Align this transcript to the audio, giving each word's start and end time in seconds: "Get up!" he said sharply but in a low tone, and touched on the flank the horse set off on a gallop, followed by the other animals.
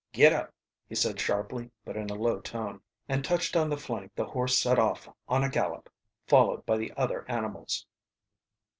"Get 0.13 0.33
up!" 0.33 0.51
he 0.89 0.95
said 0.95 1.19
sharply 1.19 1.69
but 1.85 1.95
in 1.95 2.09
a 2.09 2.15
low 2.15 2.39
tone, 2.39 2.81
and 3.07 3.23
touched 3.23 3.55
on 3.55 3.69
the 3.69 3.77
flank 3.77 4.11
the 4.15 4.25
horse 4.25 4.57
set 4.57 4.79
off 4.79 5.07
on 5.27 5.43
a 5.43 5.47
gallop, 5.51 5.91
followed 6.25 6.65
by 6.65 6.77
the 6.77 6.91
other 6.97 7.23
animals. 7.29 7.85